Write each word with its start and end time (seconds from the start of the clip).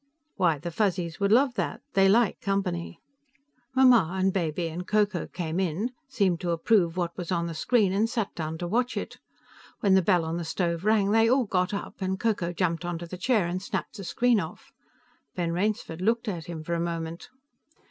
"Why, 0.35 0.57
the 0.57 0.71
Fuzzies 0.71 1.19
would 1.19 1.31
love 1.31 1.53
that. 1.53 1.79
They 1.93 2.09
like 2.09 2.41
company." 2.41 2.99
Mamma 3.75 4.09
and 4.19 4.33
Baby 4.33 4.67
and 4.67 4.87
Ko 4.87 5.05
Ko 5.05 5.27
came 5.27 5.59
in, 5.59 5.91
seemed 6.07 6.41
to 6.41 6.49
approve 6.49 6.97
what 6.97 7.15
was 7.15 7.31
on 7.31 7.45
the 7.45 7.53
screen 7.53 7.93
and 7.93 8.09
sat 8.09 8.33
down 8.33 8.57
to 8.57 8.67
watch 8.67 8.97
it. 8.97 9.17
When 9.81 9.93
the 9.93 10.01
bell 10.01 10.25
on 10.25 10.37
the 10.37 10.43
stove 10.43 10.85
rang, 10.85 11.11
they 11.11 11.29
all 11.29 11.45
got 11.45 11.71
up, 11.71 12.01
and 12.01 12.19
Ko 12.19 12.33
Ko 12.33 12.51
jumped 12.51 12.83
onto 12.83 13.05
the 13.05 13.15
chair 13.15 13.45
and 13.45 13.61
snapped 13.61 13.97
the 13.97 14.03
screen 14.03 14.39
off. 14.39 14.71
Ben 15.35 15.51
Rainsford 15.51 16.01
looked 16.01 16.27
at 16.27 16.47
him 16.47 16.63
for 16.63 16.73
a 16.73 16.79
moment. 16.79 17.29